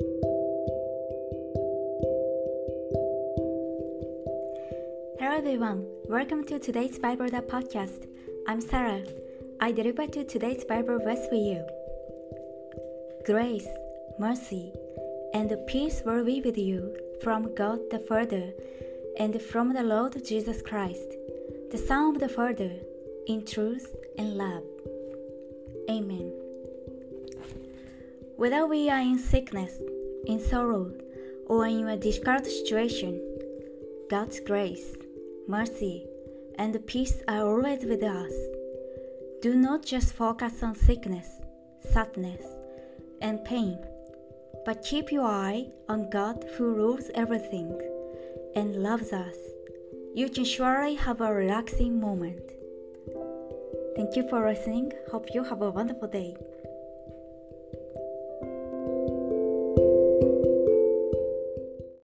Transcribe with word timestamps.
Hello 0.00 0.08
everyone, 5.20 5.86
welcome 6.08 6.44
to 6.46 6.58
today's 6.58 6.98
Bible 6.98 7.26
podcast. 7.26 8.08
I'm 8.48 8.60
Sarah. 8.60 9.04
I 9.60 9.70
deliver 9.70 10.08
to 10.08 10.24
today's 10.24 10.64
Bible 10.64 10.98
verse 10.98 11.28
for 11.28 11.36
you. 11.36 11.64
Grace, 13.24 13.68
mercy, 14.18 14.72
and 15.32 15.56
peace 15.68 16.02
will 16.04 16.24
be 16.24 16.40
with 16.40 16.58
you 16.58 16.96
from 17.22 17.54
God 17.54 17.78
the 17.92 18.00
Father 18.00 18.52
and 19.20 19.40
from 19.40 19.72
the 19.74 19.84
Lord 19.84 20.20
Jesus 20.24 20.60
Christ, 20.60 21.14
the 21.70 21.78
Son 21.78 22.16
of 22.16 22.20
the 22.20 22.28
Father, 22.28 22.72
in 23.28 23.44
truth 23.44 23.94
and 24.18 24.36
love. 24.36 24.64
Amen. 25.88 26.43
Whether 28.36 28.66
we 28.66 28.90
are 28.90 29.00
in 29.00 29.18
sickness, 29.18 29.80
in 30.26 30.40
sorrow, 30.40 30.92
or 31.46 31.66
in 31.66 31.88
a 31.88 31.96
difficult 31.96 32.46
situation, 32.46 33.20
God's 34.10 34.40
grace 34.40 34.96
mercy, 35.46 36.06
and 36.58 36.86
peace 36.86 37.22
are 37.28 37.46
always 37.46 37.84
with 37.84 38.02
us. 38.02 38.32
Do 39.42 39.54
not 39.54 39.84
just 39.84 40.14
focus 40.14 40.62
on 40.62 40.74
sickness, 40.74 41.28
sadness, 41.92 42.42
and 43.20 43.44
pain, 43.44 43.78
but 44.64 44.82
keep 44.82 45.12
your 45.12 45.26
eye 45.26 45.66
on 45.88 46.08
God 46.08 46.44
who 46.56 46.74
rules 46.74 47.10
everything 47.14 47.78
and 48.56 48.76
loves 48.76 49.12
us. 49.12 49.36
You 50.14 50.28
can 50.28 50.44
surely 50.44 50.94
have 50.94 51.20
a 51.20 51.34
relaxing 51.34 52.00
moment. 52.00 52.40
Thank 53.96 54.16
you 54.16 54.26
for 54.28 54.48
listening. 54.48 54.92
Hope 55.10 55.26
you 55.34 55.44
have 55.44 55.60
a 55.60 55.70
wonderful 55.70 56.08
day. 56.08 56.36